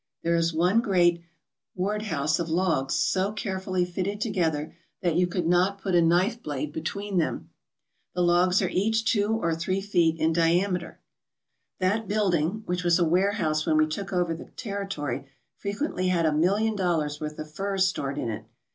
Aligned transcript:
There 0.23 0.35
is 0.35 0.51
one 0.51 0.81
great 0.81 1.21
warjl 1.77 1.77
33 1.77 1.77
ALASKA 1.77 1.77
OUR 1.77 1.77
NORTHERN 1.77 1.77
WONDERLAND 1.77 2.05
house 2.19 2.39
of 2.39 2.49
logs 2.49 2.95
so 2.95 3.31
carefully 3.33 3.85
fitted 3.85 4.19
together 4.19 4.75
that 5.03 5.15
you 5.15 5.27
could 5.27 5.45
not 5.45 5.77
put 5.79 5.93
a 5.93 6.01
knife 6.01 6.41
blade 6.41 6.73
between 6.73 7.17
them. 7.19 7.51
The 8.15 8.23
logs 8.23 8.63
are 8.63 8.69
each 8.69 9.05
two 9.05 9.33
or 9.35 9.53
three 9.53 9.79
feet 9.79 10.17
in 10.19 10.33
diameter. 10.33 11.01
That 11.79 12.07
building, 12.07 12.63
which 12.65 12.83
was 12.83 12.97
a 12.97 13.05
warehouse 13.05 13.67
when 13.67 13.77
we 13.77 13.85
took 13.85 14.11
over 14.11 14.33
the 14.33 14.45
territory, 14.45 15.27
frequently 15.57 16.07
had 16.07 16.25
a 16.25 16.33
million 16.33 16.75
dollars' 16.75 17.21
worth 17.21 17.37
of 17.37 17.51
furs 17.51 17.87
stored 17.87 18.17
in 18.17 18.29
it. 18.31 18.45